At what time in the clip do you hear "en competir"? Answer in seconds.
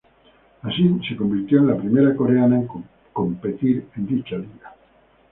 2.55-3.85